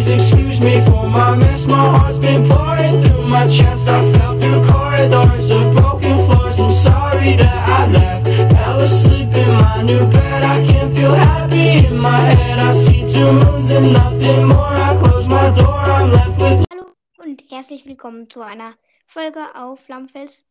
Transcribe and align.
Please 0.00 0.32
excuse 0.32 0.60
me 0.62 0.80
for 0.80 1.06
my 1.10 1.36
mess. 1.36 1.66
My 1.66 1.76
heart's 1.76 2.18
been 2.18 2.42
pouring 2.48 3.02
through 3.02 3.26
my 3.26 3.46
chest. 3.46 3.86
I 3.86 4.00
fell 4.12 4.40
through 4.40 4.64
corridors 4.64 5.50
of 5.50 5.76
broken 5.76 6.16
floors. 6.24 6.58
I'm 6.58 6.70
sorry 6.70 7.36
that 7.36 7.68
I 7.68 7.86
left. 7.86 8.26
Fell 8.26 8.80
asleep 8.80 9.28
in 9.36 9.48
my 9.60 9.82
new 9.82 10.10
bed. 10.10 10.42
I 10.42 10.64
can't 10.64 10.96
feel 10.96 11.12
happy 11.12 11.84
in 11.86 11.98
my 11.98 12.18
head. 12.18 12.60
I 12.60 12.72
see 12.72 13.04
two 13.06 13.30
moons 13.30 13.70
and 13.72 13.92
nothing 13.92 14.48
more. 14.48 14.72
I 14.72 14.96
close 14.96 15.28
my 15.28 15.50
door. 15.50 15.84
I'm 15.84 16.12
left 16.12 16.40
with. 16.40 16.64
Hallo 16.72 16.94
und 17.18 17.42
herzlich 17.50 17.84
willkommen 17.84 18.30
zu 18.30 18.40
einer 18.40 18.76
Folge 19.06 19.54
auf 19.54 19.80
Flammfels 19.80 20.46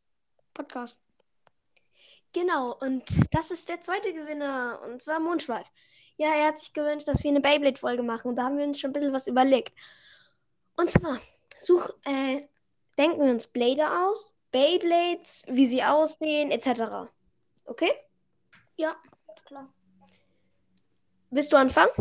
Podcast. 0.54 1.00
Genau, 2.34 2.78
und 2.80 3.04
das 3.32 3.50
ist 3.50 3.68
der 3.68 3.82
zweite 3.82 4.14
Gewinner, 4.14 4.80
und 4.86 5.02
zwar 5.02 5.20
Mondschweif. 5.20 5.66
Ja, 6.20 6.34
er 6.34 6.48
hat 6.48 6.60
sich 6.60 6.74
gewünscht, 6.74 7.08
dass 7.08 7.24
wir 7.24 7.32
eine 7.32 7.40
Beyblade-Folge 7.40 8.04
machen, 8.04 8.28
und 8.28 8.36
da 8.36 8.44
haben 8.44 8.58
wir 8.58 8.66
uns 8.66 8.78
schon 8.78 8.90
ein 8.90 8.94
bisschen 8.94 9.14
was 9.14 9.28
überlegt. 9.28 9.74
Und 10.76 10.92
zwar, 10.92 11.18
such, 11.58 11.90
äh, 12.04 12.42
denken 12.98 13.24
wir 13.24 13.32
uns 13.32 13.48
Blader 13.48 14.06
aus, 14.06 14.36
Beyblades, 14.52 15.46
wie 15.48 15.66
sie 15.66 15.82
aussehen, 15.82 16.52
etc. 16.52 17.10
Okay? 17.64 17.94
Ja, 18.76 18.98
klar. 19.46 19.74
Willst 21.30 21.54
du 21.54 21.58
anfangen? 21.58 21.92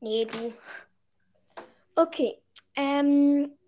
Nee, 0.00 0.24
du. 0.24 0.54
Okay. 1.96 2.40
Ähm, 2.76 3.58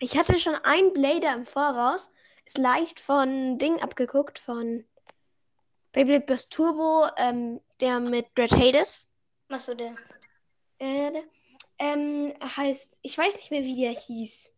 ich 0.00 0.16
hatte 0.16 0.38
schon 0.38 0.54
einen 0.54 0.94
Blader 0.94 1.34
im 1.34 1.44
Voraus. 1.44 2.10
Ist 2.46 2.56
leicht 2.56 3.00
von 3.00 3.58
Ding 3.58 3.82
abgeguckt, 3.82 4.38
von 4.38 4.86
Beyblade 5.96 6.26
Burst 6.26 6.52
Turbo, 6.52 7.08
ähm, 7.16 7.58
der 7.80 8.00
mit 8.00 8.26
Red 8.38 8.52
Hades. 8.52 9.08
Was 9.48 9.64
so 9.64 9.72
der? 9.72 9.96
Äh, 10.78 11.22
ähm, 11.78 12.34
heißt, 12.38 13.00
ich 13.00 13.16
weiß 13.16 13.34
nicht 13.36 13.50
mehr, 13.50 13.62
wie 13.62 13.76
der 13.80 13.92
hieß. 13.92 14.54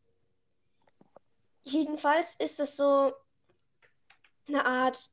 Jedenfalls 1.63 2.35
ist 2.40 2.59
es 2.59 2.76
so 2.76 3.13
eine 4.48 4.66
Art, 4.66 5.10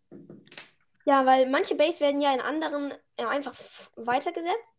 ja, 1.05 1.27
weil 1.27 1.47
manche 1.47 1.75
Base 1.75 2.00
werden 2.00 2.22
ja 2.22 2.33
in 2.33 2.41
anderen 2.41 2.91
äh, 3.17 3.25
einfach 3.25 3.53
weitergesetzt. 3.95 4.73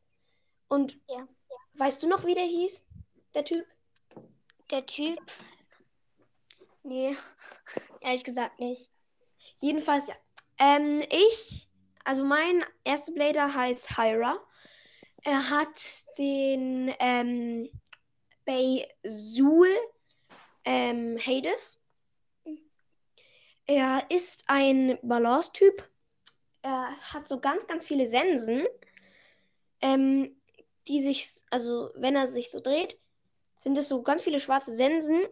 Und 0.67 0.99
Ja. 1.09 1.29
weißt 1.75 2.03
du 2.03 2.09
noch, 2.09 2.25
wie 2.25 2.35
der 2.35 2.43
hieß, 2.43 2.85
der 3.35 3.45
Typ? 3.45 3.65
Der 4.73 4.85
Typ. 4.85 5.21
Nee, 6.83 7.17
ehrlich 8.01 8.25
gesagt 8.25 8.59
nicht. 8.59 8.91
Jedenfalls, 9.61 10.09
ja. 10.09 10.17
Ähm, 10.59 11.03
ich, 11.11 11.69
also 12.05 12.25
mein 12.25 12.65
erster 12.85 13.13
Blader 13.13 13.55
heißt 13.55 13.97
Hyra. 13.97 14.41
Er 15.23 15.51
hat 15.51 15.79
den 16.19 16.95
ähm, 16.99 17.69
bei 18.45 18.89
Zul 19.05 19.69
ähm, 20.65 21.19
Hades. 21.19 21.81
Er 23.67 24.07
ist 24.11 24.45
ein 24.47 24.99
Balance-Typ. 25.03 25.89
Er 26.63 26.91
hat 27.13 27.27
so 27.27 27.41
ganz, 27.41 27.67
ganz 27.67 27.85
viele 27.85 28.07
Sensen, 28.07 28.65
ähm, 29.81 30.41
die 30.87 31.03
sich, 31.03 31.29
also 31.51 31.91
wenn 31.97 32.15
er 32.15 32.29
sich 32.29 32.51
so 32.51 32.61
dreht, 32.61 32.99
sind 33.61 33.77
es 33.77 33.89
so 33.89 34.03
ganz 34.03 34.23
viele 34.23 34.39
schwarze 34.39 34.75
Sensen, 34.77 35.27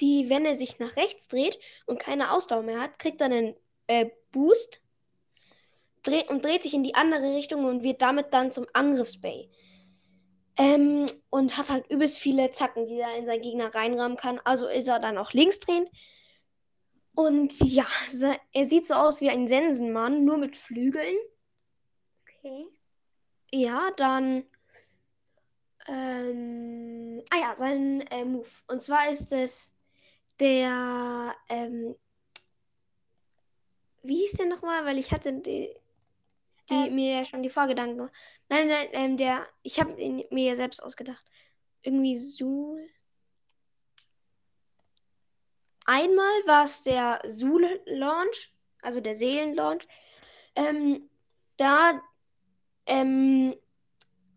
die, 0.00 0.28
wenn 0.28 0.44
er 0.44 0.56
sich 0.56 0.78
nach 0.78 0.96
rechts 0.96 1.28
dreht 1.28 1.58
und 1.86 2.00
keine 2.00 2.32
Ausdauer 2.32 2.62
mehr 2.62 2.80
hat, 2.80 2.98
kriegt 2.98 3.20
er 3.20 3.26
einen 3.26 3.54
äh, 3.86 4.10
Boost 4.32 4.82
dreh 6.02 6.24
und 6.28 6.44
dreht 6.44 6.62
sich 6.62 6.74
in 6.74 6.82
die 6.82 6.94
andere 6.94 7.34
Richtung 7.34 7.64
und 7.64 7.82
wird 7.82 8.02
damit 8.02 8.32
dann 8.32 8.52
zum 8.52 8.66
Angriffsbay. 8.72 9.50
Ähm, 10.58 11.06
und 11.30 11.56
hat 11.56 11.70
halt 11.70 11.90
übelst 11.90 12.18
viele 12.18 12.50
Zacken, 12.50 12.86
die 12.86 12.98
er 12.98 13.16
in 13.16 13.26
seinen 13.26 13.42
Gegner 13.42 13.74
reinrammen 13.74 14.16
kann. 14.16 14.40
Also 14.44 14.66
ist 14.66 14.88
er 14.88 14.98
dann 14.98 15.16
auch 15.16 15.32
linksdrehend. 15.32 15.88
Und 17.14 17.54
ja, 17.60 17.86
er 18.52 18.64
sieht 18.64 18.86
so 18.86 18.94
aus 18.94 19.20
wie 19.20 19.30
ein 19.30 19.46
Sensenmann, 19.46 20.24
nur 20.24 20.36
mit 20.36 20.56
Flügeln. 20.56 21.16
Okay. 22.22 22.66
Ja, 23.52 23.90
dann. 23.96 24.44
Ähm, 25.86 27.22
ah 27.30 27.38
ja, 27.38 27.56
sein 27.56 28.02
äh, 28.10 28.24
Move. 28.24 28.48
Und 28.68 28.82
zwar 28.82 29.10
ist 29.10 29.32
es 29.32 29.74
der. 30.38 31.34
Ähm, 31.48 31.96
wie 34.02 34.16
hieß 34.16 34.32
der 34.32 34.46
nochmal? 34.46 34.84
Weil 34.84 34.98
ich 34.98 35.12
hatte 35.12 35.32
die, 35.32 35.74
die 36.68 36.74
Ähm. 36.74 36.94
mir 36.94 37.18
ja 37.18 37.24
schon 37.24 37.42
die 37.42 37.50
Vorgedanken 37.50 37.96
gemacht. 37.96 38.14
Nein, 38.48 38.68
nein, 38.68 38.88
ähm, 38.92 39.16
der. 39.16 39.46
Ich 39.62 39.80
habe 39.80 40.00
ihn 40.00 40.24
mir 40.30 40.48
ja 40.50 40.56
selbst 40.56 40.82
ausgedacht. 40.82 41.24
Irgendwie 41.82 42.16
Sul. 42.16 42.88
Einmal 45.86 46.46
war 46.46 46.64
es 46.64 46.82
der 46.82 47.20
Sul-Launch, 47.26 48.52
also 48.82 49.00
der 49.00 49.14
Seelen-Launch. 49.14 49.84
Ähm, 50.54 51.08
da 51.56 52.00
ähm, 52.86 53.54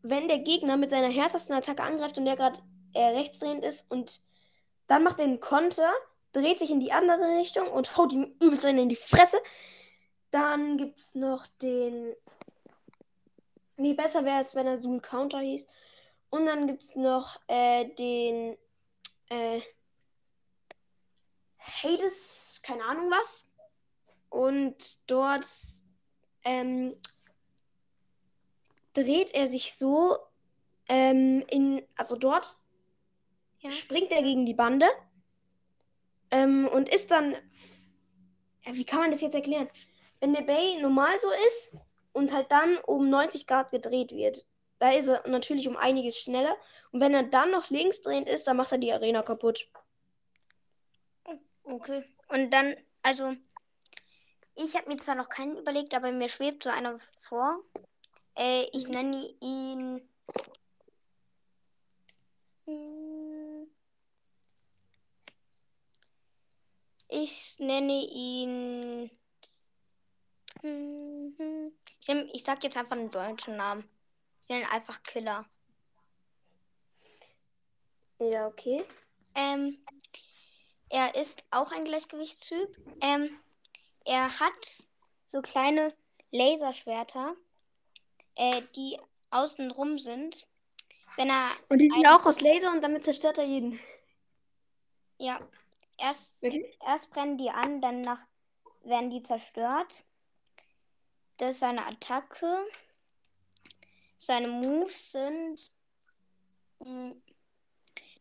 wenn 0.03 0.28
der 0.28 0.40
Gegner 0.40 0.78
mit 0.78 0.91
seiner 0.91 1.09
härtesten 1.09 1.56
Attacke 1.56 1.81
angreift 1.81 2.18
und 2.18 2.25
der 2.25 2.35
gerade 2.35 2.59
äh, 2.94 3.03
rechtsdrehend 3.03 3.63
ist 3.63 3.90
und 3.90 4.22
dann 4.88 5.03
macht 5.03 5.19
er 5.19 5.25
einen 5.25 5.40
Konter, 5.40 5.91
dreht 6.34 6.60
sich 6.60 6.72
in 6.72 6.80
die 6.80 6.92
andere 6.92 7.38
Richtung 7.40 7.68
und 7.72 7.96
haut 7.96 8.12
ihm 8.12 8.36
übelst 8.42 8.66
einen 8.66 8.80
in 8.80 8.90
die 8.90 8.96
Fresse. 8.96 9.38
Dann 10.32 10.78
gibt 10.78 11.00
es 11.00 11.16
noch 11.16 11.48
den. 11.62 12.14
Nee, 13.78 13.94
besser 13.94 14.26
wäre 14.26 14.42
es, 14.42 14.54
wenn 14.56 14.68
er 14.68 14.78
Zoom 14.78 15.02
Counter 15.02 15.40
hieß. 15.40 15.68
Und 16.30 16.46
dann 16.46 16.68
gibt 16.68 16.84
es 16.84 16.96
noch 16.96 17.40
äh, 17.48 17.86
den. 17.96 18.58
Äh, 19.30 19.62
Hades, 21.60 22.60
keine 22.62 22.84
Ahnung 22.84 23.10
was. 23.10 23.46
Und 24.30 25.10
dort 25.10 25.46
ähm, 26.44 26.96
dreht 28.94 29.34
er 29.34 29.48
sich 29.48 29.76
so 29.76 30.18
ähm, 30.88 31.46
in, 31.50 31.86
also 31.96 32.16
dort 32.16 32.58
Ja. 33.60 33.72
springt 33.72 34.12
er 34.12 34.24
gegen 34.24 34.46
die 34.46 34.54
Bande 34.54 34.88
ähm, 36.34 36.68
und 36.68 36.90
ist 36.90 37.12
dann, 37.12 37.34
ja, 38.66 38.74
wie 38.74 38.86
kann 38.86 39.00
man 39.00 39.12
das 39.12 39.22
jetzt 39.22 39.36
erklären? 39.36 39.68
Wenn 40.20 40.34
der 40.34 40.42
Bay 40.42 40.82
normal 40.82 41.20
so 41.20 41.30
ist 41.48 41.78
und 42.12 42.34
halt 42.34 42.52
dann 42.52 42.78
um 42.80 43.10
90 43.10 43.46
Grad 43.46 43.72
gedreht 43.72 44.12
wird, 44.12 44.46
da 44.80 44.92
ist 44.92 45.08
er 45.08 45.28
natürlich 45.28 45.68
um 45.68 45.78
einiges 45.78 46.18
schneller. 46.18 46.58
Und 46.92 47.02
wenn 47.02 47.14
er 47.14 47.24
dann 47.24 47.52
noch 47.52 47.70
linksdrehend 47.70 48.28
ist, 48.28 48.48
dann 48.48 48.58
macht 48.58 48.72
er 48.72 48.80
die 48.80 48.92
Arena 48.92 49.22
kaputt. 49.22 49.70
Okay. 51.64 52.04
Und 52.30 52.50
dann, 52.52 52.76
also, 53.04 53.36
ich 54.56 54.76
habe 54.76 54.90
mir 54.90 54.98
zwar 54.98 55.16
noch 55.16 55.30
keinen 55.30 55.58
überlegt, 55.58 55.94
aber 55.94 56.12
mir 56.12 56.30
schwebt 56.30 56.64
so 56.64 56.72
einer 56.72 56.98
vor. 57.22 57.60
Äh, 58.36 58.66
ich 58.74 58.88
nenne 58.88 59.36
ihn. 59.40 60.02
Ich 67.16 67.59
nenne 67.59 68.07
ihn. 68.07 69.12
Ich, 70.63 72.07
nehm, 72.07 72.29
ich 72.34 72.44
sag 72.44 72.63
jetzt 72.63 72.75
einfach 72.75 72.97
einen 72.97 73.12
deutschen 73.12 73.56
Namen. 73.56 73.88
Ich 74.41 74.50
nenne 74.50 74.63
ihn 74.63 74.69
einfach 74.69 75.03
Killer. 75.03 75.46
Ja, 78.19 78.47
okay. 78.47 78.84
Ähm, 79.35 79.85
er 80.90 81.13
ist 81.13 81.44
auch 81.51 81.72
ein 81.72 81.85
Gleichgewichtstyp. 81.85 82.78
Ähm, 83.01 83.40
er 84.06 84.40
hat 84.40 84.88
so 85.28 85.41
kleine 85.44 85.90
Laserschwerter, 86.31 87.35
äh, 88.35 88.62
die 88.75 89.00
außen 89.30 89.69
rum 89.69 90.00
sind. 90.00 90.47
Wenn 91.16 91.30
er, 91.30 91.51
Und 91.69 91.77
die 91.77 91.92
sind 91.92 92.07
auch 92.07 92.25
aus 92.25 92.42
Laser 92.42 92.71
und 92.71 92.81
damit 92.81 93.04
zerstört 93.04 93.38
er 93.38 93.45
jeden. 93.45 93.80
ja, 95.19 95.39
erst, 95.98 96.44
erst 96.44 97.10
brennen 97.12 97.38
die 97.38 97.50
an, 97.50 97.81
dann 97.81 98.01
nach, 98.01 98.25
werden 98.84 99.10
die 99.10 99.22
zerstört. 99.22 100.06
Das 101.38 101.51
ist 101.51 101.60
seine 101.60 101.86
Attacke. 101.86 102.66
Seine 104.18 104.48
Moves 104.48 105.12
sind, 105.12 105.72
mh, 106.80 107.16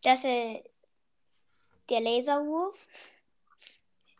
dass 0.02 0.24
er 0.24 0.64
der 1.88 2.00
Laserwurf. 2.00 2.88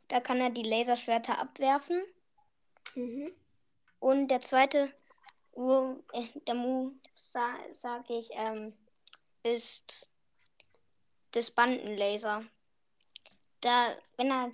Da 0.08 0.20
kann 0.20 0.40
er 0.40 0.50
die 0.50 0.62
Laserschwerter 0.62 1.38
abwerfen. 1.38 2.02
Mhm. 2.94 3.32
Und 3.98 4.28
der 4.28 4.40
zweite, 4.40 4.92
Wurf, 5.52 5.98
äh, 6.12 6.28
der 6.46 6.54
Move, 6.54 6.94
sa 7.14 7.56
sage 7.72 8.14
ich, 8.18 8.30
ähm, 8.32 8.74
ist 9.42 10.10
das 11.32 11.50
Bandenlaser. 11.50 12.44
Da, 13.62 13.96
wenn 14.16 14.30
er, 14.30 14.52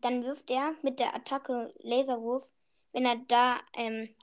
dann 0.00 0.24
wirft 0.24 0.50
er 0.50 0.74
mit 0.82 1.00
der 1.00 1.14
Attacke 1.14 1.74
Laserwurf, 1.80 2.50
wenn 2.92 3.04
er 3.04 3.16
da 3.28 3.60
ähm, 3.74 4.14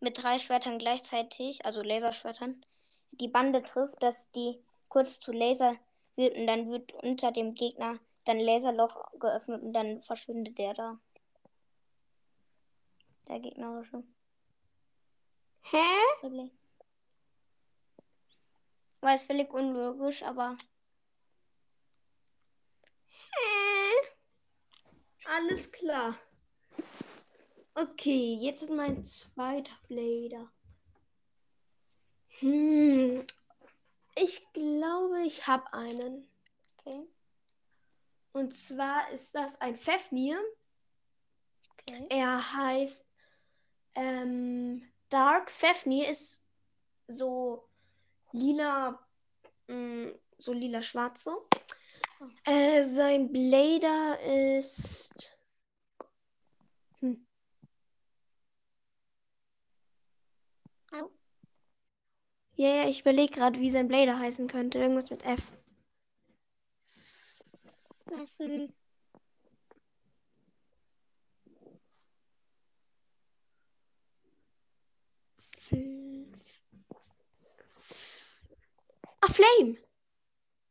mit 0.00 0.22
drei 0.22 0.38
Schwertern 0.38 0.78
gleichzeitig, 0.78 1.64
also 1.64 1.82
Laserschwertern, 1.82 2.64
die 3.12 3.28
Bande 3.28 3.62
trifft, 3.62 4.02
dass 4.02 4.30
die 4.32 4.62
kurz 4.88 5.18
zu 5.18 5.32
Laser 5.32 5.76
wird 6.14 6.36
und 6.36 6.46
dann 6.46 6.70
wird 6.70 6.92
unter 7.02 7.32
dem 7.32 7.54
Gegner 7.54 7.98
dann 8.24 8.38
Laserloch 8.38 9.10
geöffnet 9.18 9.62
und 9.62 9.72
dann 9.72 10.00
verschwindet 10.00 10.58
der 10.58 10.74
da. 10.74 10.98
Der 13.28 13.40
gegnerische. 13.40 14.04
Hä? 15.62 15.76
Es 19.00 19.24
völlig 19.24 19.52
unlogisch, 19.52 20.22
aber 20.22 20.56
Hä? 23.36 24.08
Alles 25.36 25.72
klar. 25.72 26.14
Okay, 27.74 28.38
jetzt 28.40 28.62
ist 28.62 28.70
mein 28.70 29.04
zweiter 29.04 29.76
Blader. 29.88 30.48
Hm. 32.38 33.26
Ich 34.14 34.52
glaube, 34.52 35.24
ich 35.26 35.44
habe 35.48 35.72
einen. 35.72 36.30
okay. 36.78 37.08
Und 38.32 38.54
zwar 38.54 39.10
ist 39.10 39.34
das 39.34 39.60
ein 39.60 39.76
Pfeffnir. 39.76 40.38
Okay. 41.72 42.06
Er 42.10 42.54
heißt 42.54 43.04
ähm, 43.96 44.88
Dark 45.08 45.50
Pfeffnir, 45.50 46.08
ist 46.08 46.44
so 47.08 47.68
lila, 48.30 49.04
mh, 49.66 50.12
so 50.38 50.52
lila-schwarz 50.52 51.24
so. 51.24 51.48
Äh, 52.44 52.82
sein 52.84 53.32
Blader 53.32 54.18
ist. 54.58 55.36
Hm. 57.00 57.26
Hallo? 60.92 61.10
Ja, 62.56 62.68
ja, 62.68 62.88
ich 62.88 63.00
überlege 63.00 63.32
gerade, 63.32 63.60
wie 63.60 63.70
sein 63.70 63.88
Blader 63.88 64.18
heißen 64.18 64.46
könnte. 64.48 64.78
Irgendwas 64.78 65.10
mit 65.10 65.24
F. 65.24 65.52
Ah, 79.20 79.28
Flame! 79.32 79.78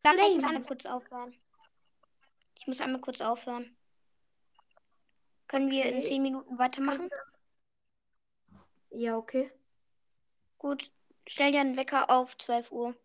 Danke, 0.04 0.22
ich 0.28 0.36
muss 0.36 0.44
Flame. 0.44 0.58
einmal 0.58 0.68
kurz 0.68 0.86
aufhören. 0.86 1.34
Ich 2.64 2.68
muss 2.68 2.80
einmal 2.80 3.02
kurz 3.02 3.20
aufhören. 3.20 3.76
Können 5.50 5.70
wir 5.70 5.86
in 5.86 5.98
Okay. 5.98 6.08
10 6.08 6.22
Minuten 6.22 6.58
weitermachen? 6.58 7.10
Ja, 8.92 9.18
okay. 9.18 9.52
Gut. 10.60 10.90
Stell 11.28 11.52
dir 11.52 11.60
einen 11.60 11.76
Wecker 11.76 12.10
auf 12.10 12.38
12 12.38 12.72
Uhr. 12.72 12.96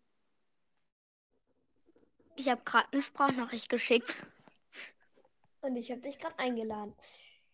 Ich 2.37 2.47
habe 2.47 2.61
gerade 2.63 2.87
eine 2.93 3.01
Sprachnachricht 3.01 3.67
geschickt. 3.67 4.25
Und 5.59 5.75
ich 5.75 5.91
habe 5.91 5.99
dich 5.99 6.17
gerade 6.17 6.39
eingeladen. 6.39 6.95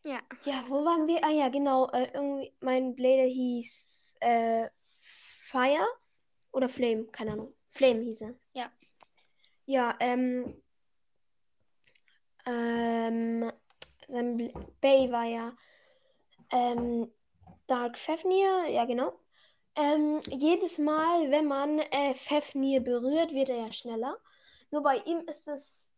Ja. 0.03 0.19
Ja, 0.43 0.63
wo 0.67 0.85
waren 0.85 1.07
wir? 1.07 1.23
Ah 1.23 1.31
ja, 1.31 1.49
genau. 1.49 1.89
Äh, 1.89 2.11
irgendwie, 2.13 2.53
mein 2.59 2.95
Blader 2.95 3.23
hieß 3.23 4.17
äh, 4.19 4.69
Fire 4.99 5.87
oder 6.51 6.69
Flame, 6.69 7.05
keine 7.05 7.31
Ahnung. 7.31 7.55
Flame 7.71 8.01
hieß 8.01 8.21
er. 8.21 8.35
Ja. 8.53 8.71
Ja, 9.65 9.97
ähm, 9.99 10.61
ähm, 12.45 13.51
sein 14.07 14.37
Bl 14.37 14.51
Bay 14.81 15.11
war 15.11 15.25
ja 15.25 15.53
ähm, 16.51 17.11
Dark 17.67 17.97
Fafnir, 17.97 18.67
ja 18.69 18.85
genau. 18.85 19.19
Ähm, 19.75 20.21
jedes 20.29 20.77
Mal, 20.77 21.31
wenn 21.31 21.47
man 21.47 21.79
äh, 21.79 22.13
Fafnir 22.13 22.81
berührt, 22.81 23.33
wird 23.33 23.49
er 23.49 23.57
ja 23.57 23.73
schneller. 23.73 24.17
Nur 24.71 24.83
bei 24.83 24.97
ihm 24.97 25.19
ist 25.27 25.47
es 25.47 25.93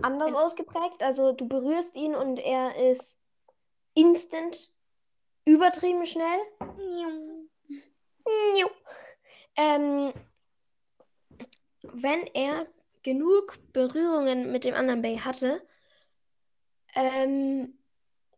anders 0.00 0.34
ausgeprägt. 0.34 1.02
Also 1.02 1.32
du 1.32 1.46
berührst 1.48 1.96
ihn 1.96 2.14
und 2.14 2.38
er 2.38 2.76
ist 2.90 3.18
instant 3.94 4.70
übertrieben 5.44 6.06
schnell. 6.06 6.38
Niu. 8.54 8.68
Ähm, 9.56 10.12
wenn 11.82 12.26
er 12.28 12.66
genug 13.02 13.58
Berührungen 13.72 14.52
mit 14.52 14.64
dem 14.64 14.74
anderen 14.74 15.02
Bay 15.02 15.18
hatte, 15.18 15.62
ähm, 16.94 17.78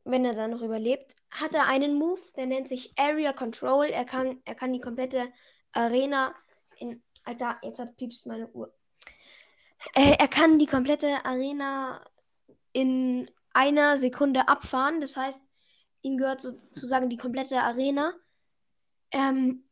wenn 0.04 0.24
er 0.24 0.34
dann 0.34 0.50
noch 0.50 0.62
überlebt, 0.62 1.14
hat 1.30 1.54
er 1.54 1.66
einen 1.66 1.94
Move, 1.94 2.20
der 2.36 2.46
nennt 2.46 2.68
sich 2.68 2.92
Area 2.98 3.32
Control. 3.32 3.86
Er 3.86 4.04
kann, 4.04 4.40
er 4.44 4.54
kann 4.54 4.72
die 4.72 4.80
komplette 4.80 5.28
Arena 5.72 6.34
in. 6.78 7.02
Alter, 7.24 7.58
jetzt 7.62 7.78
hat 7.78 7.96
piepst 7.96 8.26
meine 8.26 8.48
Uhr. 8.48 8.72
Äh, 9.94 10.16
er 10.18 10.28
kann 10.28 10.58
die 10.58 10.66
komplette 10.66 11.24
Arena 11.24 12.02
in 12.72 13.30
einer 13.52 13.98
Sekunde 13.98 14.48
abfahren. 14.48 15.00
Das 15.00 15.16
heißt, 15.16 15.42
ihm 16.02 16.16
gehört 16.16 16.40
sozusagen 16.40 17.10
die 17.10 17.18
komplette 17.18 17.60
Arena. 17.60 18.14
Ähm, 19.10 19.64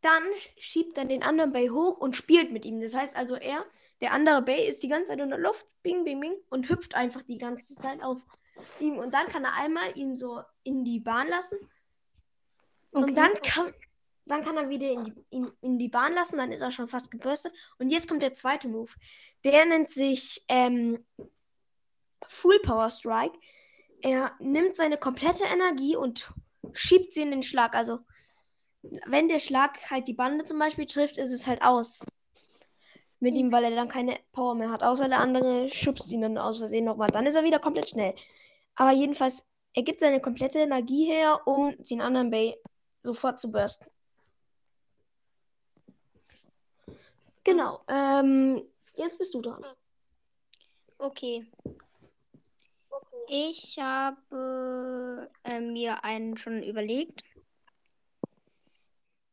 dann 0.00 0.24
schiebt 0.58 0.98
er 0.98 1.04
den 1.04 1.22
anderen 1.22 1.52
Bay 1.52 1.68
hoch 1.68 1.98
und 1.98 2.16
spielt 2.16 2.50
mit 2.50 2.64
ihm. 2.64 2.80
Das 2.80 2.94
heißt 2.94 3.16
also, 3.16 3.36
er, 3.36 3.64
der 4.02 4.12
andere 4.12 4.42
Bay, 4.42 4.68
ist 4.68 4.82
die 4.82 4.88
ganze 4.88 5.12
Zeit 5.12 5.20
in 5.20 5.30
der 5.30 5.38
Luft, 5.38 5.64
bing, 5.84 6.04
bing, 6.04 6.20
bing, 6.20 6.34
und 6.50 6.68
hüpft 6.68 6.96
einfach 6.96 7.22
die 7.22 7.38
ganze 7.38 7.76
Zeit 7.76 8.02
auf 8.02 8.18
ihm. 8.80 8.98
Und 8.98 9.14
dann 9.14 9.28
kann 9.28 9.44
er 9.44 9.54
einmal 9.54 9.96
ihn 9.96 10.16
so 10.16 10.42
in 10.64 10.84
die 10.84 10.98
Bahn 10.98 11.28
lassen. 11.28 11.56
Und 12.90 13.16
dann 13.16 13.32
kann, 13.42 13.72
dann 14.26 14.42
kann 14.42 14.56
er 14.56 14.68
wieder 14.68 14.90
in 14.90 15.04
die, 15.04 15.14
in, 15.30 15.52
in 15.62 15.78
die 15.78 15.88
Bahn 15.88 16.14
lassen, 16.14 16.36
dann 16.36 16.50
ist 16.50 16.62
er 16.62 16.72
schon 16.72 16.88
fast 16.88 17.12
gebürstet. 17.12 17.52
Und 17.78 17.90
jetzt 17.90 18.08
kommt 18.08 18.22
der 18.22 18.34
zweite 18.34 18.68
Move. 18.68 18.90
Der 19.44 19.64
nennt 19.66 19.92
sich 19.92 20.44
ähm, 20.48 21.06
Full 22.26 22.58
Power 22.58 22.90
Strike. 22.90 23.38
Er 24.00 24.34
nimmt 24.40 24.76
seine 24.76 24.98
komplette 24.98 25.44
Energie 25.44 25.94
und 25.94 26.28
schiebt 26.72 27.14
sie 27.14 27.22
in 27.22 27.30
den 27.30 27.44
Schlag. 27.44 27.76
Also, 27.76 28.00
wenn 29.06 29.28
der 29.28 29.38
Schlag 29.38 29.78
halt 29.92 30.08
die 30.08 30.12
Bande 30.12 30.44
zum 30.44 30.58
Beispiel 30.58 30.86
trifft, 30.86 31.18
ist 31.18 31.32
es 31.32 31.46
halt 31.46 31.62
aus. 31.62 32.04
Mit 33.22 33.34
ihm, 33.34 33.52
weil 33.52 33.62
er 33.62 33.70
dann 33.70 33.86
keine 33.86 34.18
Power 34.32 34.56
mehr 34.56 34.72
hat. 34.72 34.82
Außer 34.82 35.08
der 35.08 35.20
andere 35.20 35.70
schubst 35.70 36.10
ihn 36.10 36.22
dann 36.22 36.36
aus 36.36 36.58
Versehen 36.58 36.84
nochmal. 36.84 37.08
Dann 37.08 37.24
ist 37.24 37.36
er 37.36 37.44
wieder 37.44 37.60
komplett 37.60 37.88
schnell. 37.88 38.16
Aber 38.74 38.90
jedenfalls, 38.90 39.46
er 39.74 39.84
gibt 39.84 40.00
seine 40.00 40.20
komplette 40.20 40.58
Energie 40.58 41.04
her, 41.04 41.40
um 41.46 41.72
den 41.84 42.00
anderen 42.00 42.30
Bay 42.30 42.56
sofort 43.04 43.38
zu 43.38 43.52
bursten. 43.52 43.88
Genau. 47.44 47.84
Ähm, 47.86 48.60
jetzt 48.96 49.18
bist 49.18 49.34
du 49.34 49.40
dran. 49.40 49.64
Okay. 50.98 51.46
Ich 53.28 53.78
habe 53.78 55.30
äh, 55.44 55.60
mir 55.60 56.02
einen 56.02 56.36
schon 56.36 56.60
überlegt. 56.64 57.22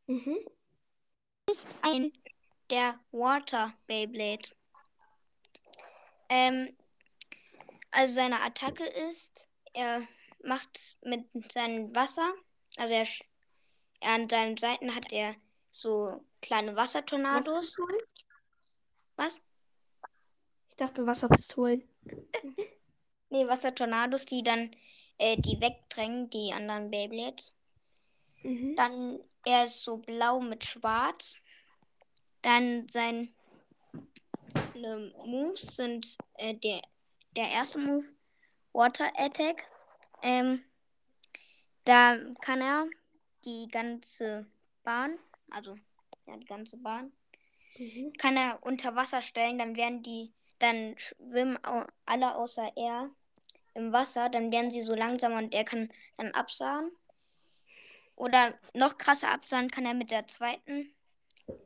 Mhm. 0.06 0.38
Ein 1.82 2.12
der 2.70 3.00
Water 3.12 3.74
Beyblade. 3.88 4.50
Ähm, 6.30 6.76
also 7.92 8.14
seine 8.14 8.42
Attacke 8.42 8.86
ist, 8.86 9.50
er 9.74 10.08
macht 10.44 10.98
mit 11.02 11.28
seinem 11.52 11.96
Wasser, 11.96 12.34
also 12.78 12.94
er, 12.94 13.08
er 14.02 14.14
an 14.14 14.30
seinen 14.30 14.58
Seiten 14.58 14.94
hat 14.94 15.12
er 15.12 15.36
so 15.72 16.24
kleine 16.42 16.76
Wassertornados. 16.76 17.48
Wasserpistolen? 17.48 18.02
Was? 19.16 19.42
Ich 20.70 20.76
dachte 20.76 21.06
Wasserpistolen. 21.06 21.88
Nee, 23.32 23.48
Wassertornados, 23.48 24.26
die 24.26 24.42
dann 24.42 24.76
äh, 25.20 25.38
die 25.38 25.62
wegdrängen, 25.62 26.32
die 26.32 26.52
anderen 26.52 26.90
Beyblades. 26.90 27.54
Mhm. 28.42 28.76
Dann 28.76 29.20
er 29.46 29.66
ist 29.66 29.84
so 29.84 29.98
blau 29.98 30.40
mit 30.40 30.66
schwarz. 30.66 31.36
Dann 32.42 32.88
sein 32.90 33.34
ne, 34.76 35.14
Moves 35.26 35.76
sind 35.76 36.18
äh, 36.36 36.56
der, 36.56 36.82
der 37.36 37.50
erste 37.50 37.80
Move 37.80 38.06
Water 38.74 39.12
Attack. 39.18 39.66
Ähm, 40.22 40.64
da 41.86 42.18
kann 42.42 42.62
er 42.62 42.88
die 43.46 43.68
ganze 43.72 44.46
Bahn, 44.84 45.18
also 45.50 45.76
ja 46.28 46.38
die 46.38 46.46
ganze 46.46 46.78
Bahn, 46.78 47.12
Mhm. 47.78 48.14
kann 48.18 48.36
er 48.36 48.60
unter 48.62 48.96
Wasser 48.96 49.22
stellen. 49.22 49.58
Dann 49.58 49.78
werden 49.78 50.04
die, 50.04 50.34
dann 50.60 50.98
schwimmen 50.98 51.58
alle 52.06 52.36
außer 52.36 52.74
er 52.76 53.10
im 53.74 53.94
Wasser. 53.94 54.30
Dann 54.30 54.52
werden 54.52 54.70
sie 54.70 54.82
so 54.82 54.96
langsam 54.96 55.34
und 55.34 55.54
er 55.54 55.64
kann 55.64 55.90
dann 56.18 56.32
absahen. 56.32 56.92
Oder 58.16 58.60
noch 58.74 58.98
krasser 58.98 59.32
absahen 59.32 59.72
kann 59.72 59.86
er 59.86 59.94
mit 59.94 60.12
der 60.12 60.28
zweiten, 60.28 60.94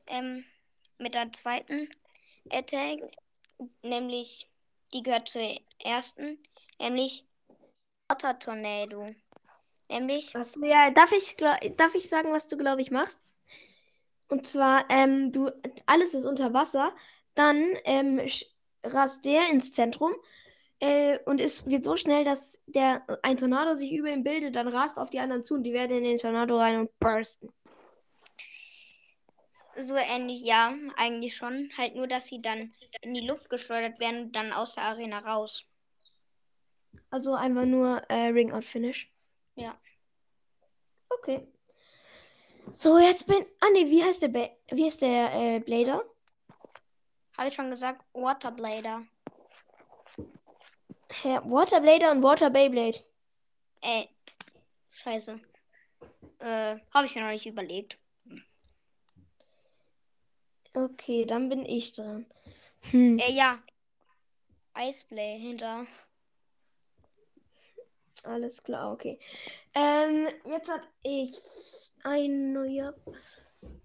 ähm, 0.06 0.46
mit 1.04 1.14
der 1.14 1.32
zweiten 1.32 1.90
Attack, 2.50 3.00
nämlich 3.82 4.50
die 4.94 5.04
gehört 5.04 5.30
zur 5.30 5.44
ersten, 5.84 6.40
nämlich 6.80 7.26
Water 8.08 8.38
Tornado. 8.40 9.14
Nämlich, 9.90 10.36
Achso, 10.36 10.64
ja, 10.66 10.90
darf 10.92 11.12
ich, 11.12 11.36
darf 11.36 11.94
ich 11.94 12.10
sagen, 12.10 12.32
was 12.32 12.48
du, 12.48 12.58
glaube 12.58 12.82
ich, 12.82 12.90
machst? 12.90 13.20
Und 14.28 14.48
zwar, 14.48 14.86
ähm, 14.90 15.32
du, 15.32 15.52
alles 15.86 16.14
ist 16.14 16.26
unter 16.26 16.54
Wasser. 16.54 16.96
Dann 17.36 17.64
ähm, 17.84 18.22
rast 18.84 19.26
der 19.26 19.50
ins 19.50 19.74
Zentrum. 19.74 20.14
Äh, 20.80 21.20
und 21.26 21.40
es 21.40 21.68
wird 21.68 21.84
so 21.84 21.96
schnell, 21.96 22.26
dass 22.26 22.60
der, 22.66 23.04
ein 23.22 23.38
Tornado 23.38 23.76
sich 23.76 23.92
über 23.94 24.10
ihn 24.10 24.24
bildet. 24.24 24.56
Dann 24.56 24.68
rast 24.68 24.98
auf 24.98 25.10
die 25.10 25.20
anderen 25.20 25.44
zu 25.44 25.56
und 25.56 25.64
die 25.64 25.74
werden 25.74 25.98
in 25.98 26.04
den 26.04 26.18
Tornado 26.18 26.58
rein 26.58 26.80
und 26.80 27.00
bursten. 27.00 27.50
So 29.76 29.96
ähnlich, 29.96 30.42
ja, 30.42 30.74
eigentlich 30.98 31.36
schon. 31.36 31.72
Halt 31.78 31.96
nur, 31.96 32.08
dass 32.08 32.28
sie 32.28 32.42
dann 32.42 32.74
in 33.02 33.14
die 33.14 33.26
Luft 33.26 33.50
geschleudert 33.50 34.00
werden 34.00 34.26
und 34.26 34.36
dann 34.36 34.54
aus 34.54 34.76
der 34.76 34.84
Arena 34.84 35.20
raus. 35.20 35.64
Also 37.10 37.34
einfach 37.34 37.66
nur 37.66 37.98
äh, 38.10 38.28
Ring-Out-Finish. 38.28 39.12
Ja. 39.56 39.78
Okay. 41.10 41.48
So, 42.72 42.98
jetzt 42.98 43.28
bin. 43.28 43.46
Ah, 43.60 43.68
nee, 43.74 43.90
wie 43.90 44.04
heißt 44.04 44.22
der, 44.22 44.30
ba 44.30 44.50
wie 44.70 44.86
heißt 44.86 45.02
der 45.02 45.34
äh, 45.34 45.60
Blader? 45.60 46.04
Habe 47.38 47.50
ich 47.50 47.56
schon 47.56 47.70
gesagt, 47.70 48.04
Waterblader. 48.14 49.06
Hä, 51.10 51.40
Water 51.44 51.82
Blader 51.82 52.12
und 52.12 52.24
Water 52.24 52.50
Beyblade. 52.50 52.98
Äh, 53.82 54.06
scheiße. 54.92 55.40
Äh, 56.40 56.78
habe 56.94 57.06
ich 57.06 57.16
mir 57.16 57.22
noch 57.22 57.30
nicht 57.30 57.46
überlegt. 57.46 58.00
Okay, 60.76 61.26
dann 61.26 61.50
bin 61.50 61.66
ich 61.66 61.94
dran. 61.94 62.26
Hm. 62.92 63.20
Äh, 63.20 63.32
ja. 63.32 63.60
Iceblay 64.76 65.40
hinter. 65.40 65.86
Alles 68.24 68.64
klar, 68.64 68.92
okay. 68.94 69.20
Ähm, 69.76 70.28
jetzt 70.46 70.72
hat 70.72 70.88
ich 71.04 71.38
ein 72.04 72.54
neuer. 72.54 72.96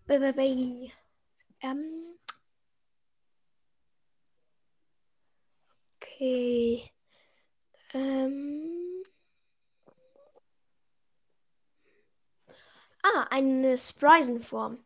Bei, 0.07 0.35
ähm. 1.61 2.18
Okay. 5.97 6.90
Ähm. 7.92 9.02
Ah, 13.02 13.26
eine 13.30 13.76
Sprisen-Form. 13.76 14.85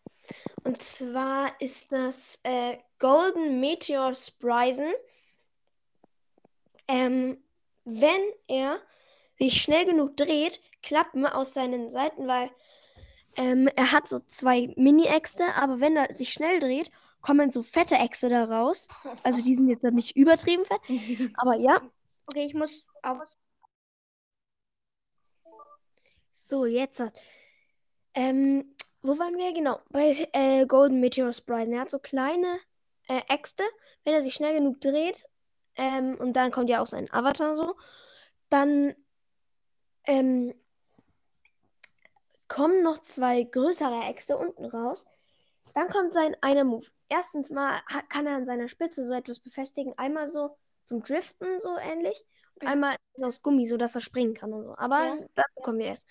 Und 0.65 0.81
zwar 0.81 1.61
ist 1.61 1.93
das 1.93 2.41
äh, 2.45 2.79
Golden 2.99 3.61
Meteor 3.61 4.15
Sprisen. 4.15 4.93
Ähm, 6.89 7.43
wenn 7.85 8.21
er 8.47 8.81
sich 9.39 9.61
schnell 9.61 9.85
genug 9.87 10.17
dreht, 10.17 10.61
klappen 10.83 11.27
aus 11.27 11.55
seinen 11.55 11.91
Seiten, 11.91 12.29
weil 12.29 12.51
ähm, 13.37 13.69
er 13.77 13.93
hat 13.93 14.09
so 14.09 14.21
zwei 14.21 14.73
Mini-Äxte, 14.77 15.55
aber 15.55 15.81
wenn 15.81 15.97
er 15.97 16.13
sich 16.15 16.33
schnell 16.33 16.61
dreht, 16.61 16.91
kommen 17.23 17.51
so 17.51 17.63
fette 17.63 17.97
Äxte 17.97 18.29
da 18.29 18.45
raus. 18.45 18.89
Also 19.23 19.43
die 19.43 19.55
sind 19.55 19.69
jetzt 19.69 19.83
nicht 19.85 20.17
übertrieben 20.17 20.65
fett, 20.65 20.81
aber 21.37 21.57
ja. 21.57 21.81
Okay, 22.27 22.45
ich 22.45 22.55
muss 22.55 22.85
auf. 23.03 23.19
So, 26.33 26.67
jetzt. 26.67 27.03
Ähm, 28.15 28.75
wo 29.03 29.19
waren 29.19 29.37
wir? 29.37 29.53
Genau, 29.53 29.81
bei 29.91 30.15
äh, 30.33 30.67
Golden 30.67 31.01
Meteor 31.01 31.33
Sprite. 31.33 31.71
Er 31.73 31.81
hat 31.81 31.91
so 31.91 31.99
kleine 31.99 32.59
äh, 33.09 33.21
Äxte. 33.29 33.65
Wenn 34.05 34.15
er 34.15 34.23
sich 34.23 34.35
schnell 34.35 34.55
genug 34.55 34.81
dreht, 34.81 35.29
ähm, 35.77 36.17
und 36.19 36.35
dann 36.35 36.51
kommt 36.51 36.69
ja 36.71 36.83
auch 36.83 36.87
sein 36.87 37.13
Avatar 37.13 37.55
so, 37.55 37.77
dann 38.51 38.95
ähm, 40.07 40.55
kommen 42.49 42.83
noch 42.83 42.99
zwei 42.99 43.43
größere 43.45 44.05
Äxte 44.05 44.37
unten 44.37 44.67
raus. 44.67 45.07
Dann 45.75 45.89
kommt 45.89 46.13
sein 46.13 46.37
einer 46.43 46.65
Move. 46.65 46.87
Erstens 47.09 47.51
mal 47.51 47.81
kann 48.09 48.27
er 48.27 48.37
an 48.37 48.45
seiner 48.45 48.69
Spitze 48.69 49.07
so 49.07 49.15
etwas 49.15 49.41
befestigen. 49.41 49.95
Einmal 49.97 50.29
so 50.29 50.57
zum 50.85 51.03
Driften, 51.03 51.61
so 51.61 51.77
ähnlich. 51.79 52.25
Und 52.61 52.69
einmal 52.69 52.97
aus 53.23 53.43
Gummi, 53.43 53.67
so 53.67 53.77
dass 53.77 53.95
er 53.95 54.01
springen 54.01 54.35
kann 54.35 54.53
und 54.53 54.65
so. 54.65 54.75
Aber 54.77 55.07
Ja. 55.07 55.19
dazu 55.35 55.61
kommen 55.63 55.79
wir 55.79 55.87
erst. 55.87 56.07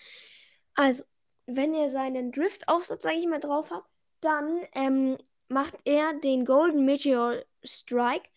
Also, 0.73 1.03
wenn 1.45 1.73
ihr 1.73 1.89
seinen 1.89 2.31
Drift-Aufsatz, 2.31 3.03
sage 3.03 3.15
ich 3.17 3.27
mal, 3.27 3.39
drauf 3.39 3.71
habt, 3.71 3.89
dann 4.21 4.61
ähm, 4.73 5.17
macht 5.47 5.75
er 5.85 6.13
den 6.13 6.45
Golden 6.45 6.85
Meteor 6.85 7.43
Strike. 7.63 8.29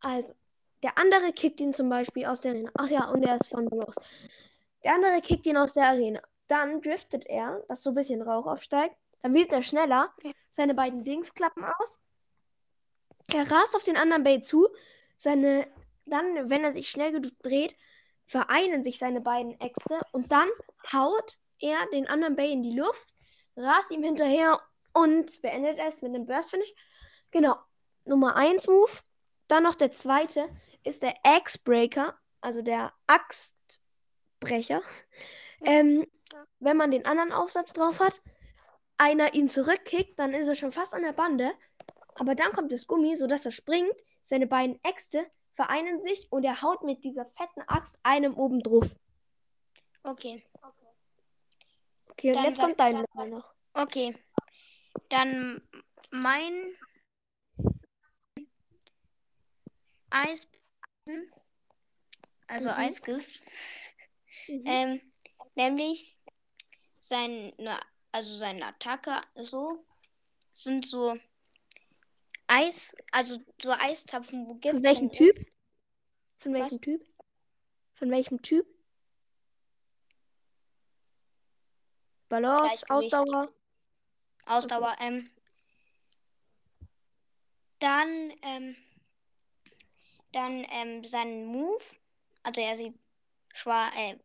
Also, 0.00 0.34
der 0.82 0.96
andere 0.98 1.32
kickt 1.32 1.60
ihn 1.60 1.72
zum 1.72 1.88
Beispiel 1.88 2.26
aus 2.26 2.40
der 2.40 2.52
Arena. 2.52 2.70
Ach 2.74 2.88
ja, 2.88 3.10
und 3.10 3.22
er 3.24 3.36
ist 3.36 3.48
von 3.48 3.66
los. 3.66 3.96
Der 4.84 4.94
andere 4.94 5.20
kickt 5.20 5.46
ihn 5.46 5.56
aus 5.56 5.74
der 5.74 5.88
Arena. 5.88 6.20
Dann 6.46 6.80
driftet 6.80 7.26
er, 7.26 7.64
dass 7.68 7.82
so 7.82 7.90
ein 7.90 7.94
bisschen 7.94 8.22
Rauch 8.22 8.46
aufsteigt. 8.46 8.96
Dann 9.22 9.34
wird 9.34 9.52
er 9.52 9.62
schneller. 9.62 10.14
Seine 10.50 10.74
beiden 10.74 11.04
Dings 11.04 11.34
klappen 11.34 11.64
aus. 11.64 11.98
Er 13.28 13.50
rast 13.50 13.74
auf 13.74 13.82
den 13.82 13.96
anderen 13.96 14.22
Bay 14.22 14.40
zu. 14.40 14.68
Seine, 15.16 15.66
dann, 16.06 16.48
wenn 16.48 16.64
er 16.64 16.72
sich 16.72 16.88
schnell 16.88 17.12
genug 17.12 17.32
dreht, 17.42 17.74
vereinen 18.26 18.84
sich 18.84 18.98
seine 18.98 19.20
beiden 19.20 19.60
Äxte 19.60 20.00
und 20.12 20.30
dann 20.30 20.48
haut 20.92 21.38
er 21.60 21.86
den 21.92 22.06
anderen 22.06 22.36
Bay 22.36 22.52
in 22.52 22.62
die 22.62 22.76
Luft, 22.76 23.06
rast 23.56 23.90
ihm 23.90 24.02
hinterher 24.02 24.60
und 24.92 25.42
beendet 25.42 25.78
es 25.78 26.02
mit 26.02 26.14
einem 26.14 26.26
Burst 26.26 26.50
Finish. 26.50 26.72
Genau. 27.30 27.56
Nummer 28.04 28.36
1 28.36 28.66
Move. 28.66 28.90
Dann 29.48 29.62
noch 29.62 29.74
der 29.74 29.92
zweite 29.92 30.48
ist 30.84 31.02
der 31.02 31.14
Axe 31.22 31.58
Breaker, 31.62 32.18
also 32.40 32.62
der 32.62 32.92
Axtbrecher. 33.06 34.82
Ähm, 35.60 36.06
wenn 36.60 36.76
man 36.76 36.90
den 36.90 37.06
anderen 37.06 37.32
Aufsatz 37.32 37.72
drauf 37.72 38.00
hat, 38.00 38.20
einer 38.96 39.34
ihn 39.34 39.48
zurückkickt, 39.48 40.18
dann 40.18 40.34
ist 40.34 40.48
er 40.48 40.54
schon 40.54 40.72
fast 40.72 40.94
an 40.94 41.02
der 41.02 41.12
Bande. 41.12 41.52
Aber 42.14 42.34
dann 42.34 42.52
kommt 42.52 42.72
das 42.72 42.86
Gummi, 42.86 43.16
sodass 43.16 43.46
er 43.46 43.52
springt. 43.52 43.94
Seine 44.22 44.46
beiden 44.46 44.78
Äxte 44.84 45.26
vereinen 45.54 46.02
sich 46.02 46.30
und 46.30 46.44
er 46.44 46.62
haut 46.62 46.82
mit 46.82 47.04
dieser 47.04 47.24
fetten 47.24 47.62
Axt 47.66 47.98
einem 48.02 48.36
oben 48.36 48.60
drauf. 48.62 48.94
Okay. 50.02 50.44
Okay, 52.18 52.32
Dann 52.32 52.44
jetzt 52.46 52.58
kommt 52.58 52.80
dein 52.80 52.96
Level 52.96 53.30
noch. 53.30 53.54
Okay. 53.74 54.16
Dann 55.08 55.62
mein 56.10 56.72
Eis. 60.10 60.48
Also 62.48 62.70
Mhm. 62.70 62.74
Eisgift. 62.74 63.40
Mhm. 64.48 64.62
Ähm, 64.66 65.12
nämlich 65.54 66.16
sein, 66.98 67.52
ne, 67.56 67.78
also 68.10 68.36
seine 68.36 68.66
Attacke 68.66 69.20
so 69.36 69.84
sind 70.52 70.86
so 70.86 71.16
Eis, 72.48 72.96
also 73.12 73.38
so 73.62 73.70
Eistapfen, 73.70 74.44
wo 74.48 74.54
Gift 74.54 74.74
Von 74.74 74.82
welchem 74.82 75.10
ist. 75.10 75.18
Typ? 75.18 75.46
Von 76.40 76.54
welchem 76.54 76.80
Typ? 76.80 77.06
Von 77.94 78.10
welchem 78.10 78.42
Typ? 78.42 78.66
Balance. 82.28 82.84
Ausdauer. 82.88 83.48
Ausdauer. 84.46 84.96
Ähm, 85.00 85.30
dann, 87.78 88.32
ähm, 88.42 88.76
dann 90.32 90.66
ähm, 90.70 91.04
sein 91.04 91.46
Move. 91.46 91.82
Also 92.42 92.60
er 92.60 92.76
sieht 92.76 92.98
schwarz, 93.52 93.94
äh, 93.96 94.16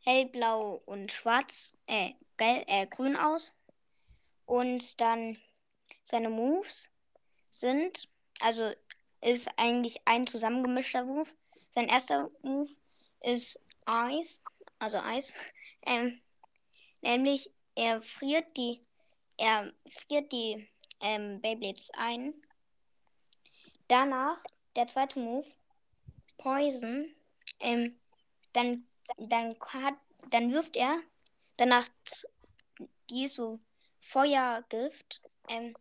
hellblau 0.00 0.82
und 0.86 1.12
schwarz, 1.12 1.72
äh, 1.86 2.12
gel 2.36 2.64
äh, 2.66 2.86
grün 2.86 3.16
aus. 3.16 3.54
Und 4.46 5.00
dann 5.00 5.38
seine 6.04 6.30
Moves 6.30 6.90
sind, 7.50 8.08
also 8.40 8.72
ist 9.20 9.48
eigentlich 9.56 10.00
ein 10.04 10.26
zusammengemischter 10.26 11.04
Move. 11.04 11.30
Sein 11.70 11.88
erster 11.88 12.30
Move 12.42 12.70
ist 13.20 13.60
Eis, 13.84 14.42
also 14.78 14.98
Eis. 14.98 15.34
Ähm, 15.88 16.20
nämlich 17.06 17.50
er 17.74 18.02
friert 18.02 18.56
die, 18.56 18.84
er 19.36 19.72
friert 19.88 20.32
die 20.32 20.68
ähm, 21.00 21.40
Beyblades 21.40 21.90
ein. 21.96 22.34
Danach 23.88 24.42
der 24.74 24.86
zweite 24.86 25.18
Move, 25.20 25.46
Poison. 26.38 27.14
Ähm, 27.60 27.98
dann, 28.52 28.86
dann, 29.18 29.56
hat, 29.72 29.94
dann 30.30 30.52
wirft 30.52 30.76
er 30.76 31.00
danach 31.56 31.88
die 33.10 33.28
so 33.28 33.60
Feuergift. 34.00 35.22
Ähm, 35.48 35.76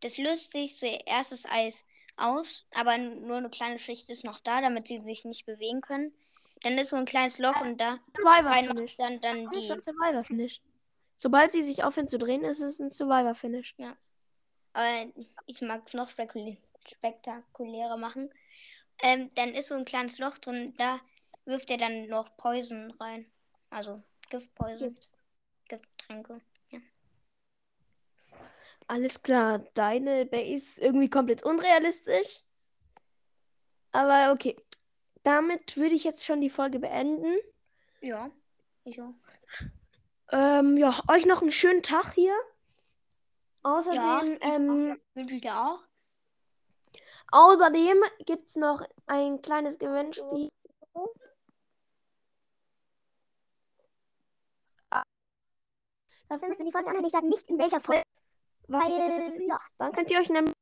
das 0.00 0.18
löst 0.18 0.52
sich 0.52 0.76
zuerst 0.76 1.32
das 1.32 1.46
Eis 1.46 1.86
aus, 2.16 2.66
aber 2.74 2.98
nur 2.98 3.38
eine 3.38 3.50
kleine 3.50 3.78
Schicht 3.78 4.08
ist 4.10 4.24
noch 4.24 4.40
da, 4.40 4.60
damit 4.60 4.86
sie 4.86 4.98
sich 4.98 5.24
nicht 5.24 5.46
bewegen 5.46 5.80
können. 5.80 6.14
Dann 6.64 6.78
ist 6.78 6.90
so 6.90 6.96
ein 6.96 7.04
kleines 7.04 7.38
Loch 7.38 7.60
und 7.60 7.78
da 7.78 7.98
Survivor 8.16 8.54
Finish. 8.54 8.96
dann, 8.96 9.20
dann 9.20 9.50
die. 9.50 9.70
ein 9.70 9.82
Survivor 9.82 10.24
Finish. 10.24 10.62
Sobald 11.16 11.50
sie 11.50 11.62
sich 11.62 11.84
aufhören 11.84 12.08
zu 12.08 12.16
drehen, 12.16 12.42
ist 12.42 12.60
es 12.60 12.80
ein 12.80 12.90
Survivor 12.90 13.34
Finish. 13.34 13.74
Aber 14.72 15.12
ich 15.46 15.60
mag 15.60 15.82
es 15.84 15.92
noch 15.92 16.08
spekul 16.08 16.56
spektakulärer 16.88 17.98
machen. 17.98 18.30
Ähm, 19.02 19.30
dann 19.34 19.50
ist 19.54 19.68
so 19.68 19.74
ein 19.74 19.84
kleines 19.84 20.18
Loch 20.18 20.38
drin, 20.38 20.74
da 20.78 21.00
wirft 21.44 21.70
er 21.70 21.76
dann 21.76 22.06
noch 22.08 22.34
Poison 22.38 22.90
rein. 22.92 23.26
Also 23.68 24.02
Giftpoison, 24.30 24.94
Gift. 24.94 25.08
Gifttränke. 25.68 26.40
Ja. 26.70 26.78
Alles 28.86 29.22
klar, 29.22 29.58
deine 29.74 30.24
Base 30.24 30.54
ist 30.54 30.78
irgendwie 30.78 31.10
komplett 31.10 31.42
unrealistisch. 31.42 32.42
Aber 33.92 34.32
okay. 34.32 34.56
Damit 35.24 35.76
würde 35.76 35.94
ich 35.94 36.04
jetzt 36.04 36.24
schon 36.24 36.40
die 36.40 36.50
Folge 36.50 36.78
beenden. 36.78 37.34
Ja. 38.00 38.30
Ich 38.84 39.00
auch. 39.00 39.14
Ähm, 40.30 40.76
ja, 40.76 40.98
euch 41.08 41.26
noch 41.26 41.42
einen 41.42 41.50
schönen 41.50 41.82
Tag 41.82 42.14
hier. 42.14 42.34
Außerdem, 43.62 43.96
Ja, 43.96 44.24
ähm, 44.42 45.00
Wünsche 45.14 45.34
ich 45.36 45.40
dir 45.42 45.58
auch. 45.58 45.80
außerdem 47.32 48.02
gibt 48.26 48.48
es 48.48 48.56
noch 48.56 48.82
ein 49.06 49.40
kleines 49.40 49.78
Gewinnspiel. 49.78 50.48
Dafür 56.28 56.48
müsst 56.48 56.60
ihr 56.60 56.66
die 56.66 56.72
Folge 56.72 56.88
anhören. 56.88 57.04
Ich 57.04 57.12
sage 57.12 57.28
nicht 57.28 57.48
in 57.48 57.58
welcher 57.58 57.80
Folge. 57.80 58.02
Weil, 58.66 59.46
ja, 59.46 59.58
dann 59.78 59.92
könnt 59.92 60.10
ihr 60.10 60.18
euch 60.18 60.30
nämlich. 60.30 60.53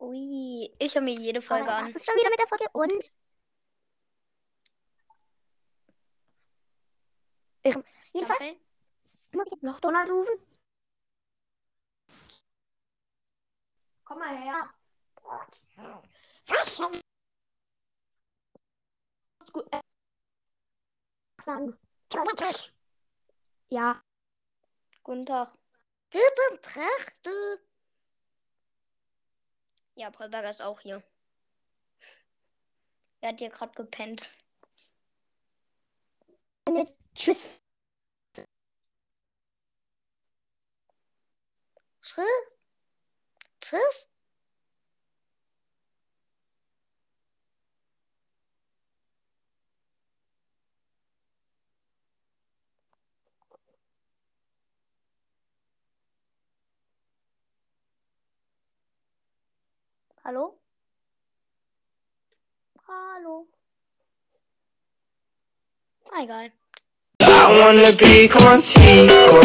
Ui, 0.00 0.74
ich 0.78 0.94
höre 0.94 1.02
mir 1.02 1.14
jede 1.14 1.42
Folge 1.42 1.70
an. 1.70 1.92
Das 1.92 1.96
ist 2.02 2.06
schon 2.06 2.16
wieder 2.16 2.30
mit 2.30 2.38
der 2.38 2.48
Folge 2.48 2.64
und. 2.72 3.12
Jedenfalls 8.12 8.38
Staffel? 8.38 8.60
muss 9.32 9.46
ich 9.46 9.52
jetzt 9.52 9.62
noch 9.62 9.78
Donald 9.80 10.10
rufen. 10.10 10.34
Komm 14.04 14.18
mal 14.18 14.36
her. 14.36 14.70
Was? 16.46 16.80
Ja. 23.68 24.02
Guten 25.02 25.26
Tag. 25.26 25.52
Guten 26.10 26.62
Tag, 26.62 27.22
du. 27.22 27.69
Ja, 29.94 30.10
Paulberger 30.10 30.50
ist 30.50 30.62
auch 30.62 30.80
hier. 30.80 31.02
Er 33.20 33.30
hat 33.30 33.38
hier 33.38 33.50
gerade 33.50 33.72
gepennt. 33.74 34.32
Tschüss. 37.14 37.62
Tschüss. 42.02 42.24
Tschüss. 43.60 44.08
Hallo? 60.22 60.52
Hallo? 62.86 63.46
Ah, 66.12 66.22
egal. 66.22 66.50
I 67.24 67.48
wanna 67.58 67.88
be 67.96 68.28
Quantico, 68.28 69.40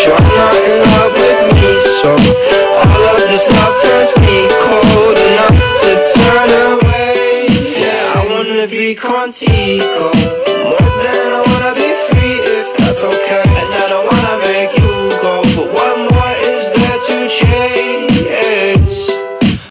Try 0.00 0.18
not 0.38 0.54
in 0.54 0.86
love 0.94 1.14
with 1.18 1.42
me, 1.58 1.80
so 1.82 2.14
all 2.14 3.02
of 3.10 3.20
this 3.26 3.50
love 3.50 3.74
turns 3.82 4.14
me 4.22 4.46
cold 4.62 5.18
enough 5.18 5.58
to 5.82 5.90
turn 6.14 6.50
away. 6.78 7.50
Yeah, 7.82 8.14
I 8.14 8.26
wanna 8.30 8.68
be 8.68 8.94
Quantico, 8.94 10.14
more 10.62 10.90
than 11.02 11.26
I 11.38 11.42
wanna 11.50 11.74
be 11.74 11.90
free, 12.06 12.38
if 12.54 12.76
that's 12.78 13.02
okay. 13.02 13.42
And 13.42 13.74
I 13.82 13.88
don't 13.90 14.06
wanna 14.06 14.36
make 14.46 14.78
you 14.78 15.10
go, 15.18 15.42
but 15.58 15.68
what 15.74 15.94
more 16.06 16.34
is 16.54 16.70
there 16.70 16.98
to 17.08 17.28
change? 17.28 17.99